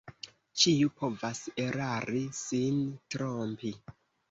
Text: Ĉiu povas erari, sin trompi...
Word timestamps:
Ĉiu 0.61 0.89
povas 1.01 1.41
erari, 1.65 2.25
sin 2.41 2.83
trompi... 3.17 3.77